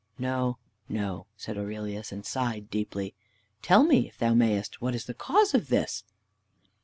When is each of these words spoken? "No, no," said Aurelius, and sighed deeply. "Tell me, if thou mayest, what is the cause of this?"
"No, 0.17 0.57
no," 0.89 1.27
said 1.37 1.59
Aurelius, 1.59 2.11
and 2.11 2.25
sighed 2.25 2.71
deeply. 2.71 3.13
"Tell 3.61 3.83
me, 3.83 4.07
if 4.07 4.17
thou 4.17 4.33
mayest, 4.33 4.81
what 4.81 4.95
is 4.95 5.05
the 5.05 5.13
cause 5.13 5.53
of 5.53 5.67
this?" 5.67 6.03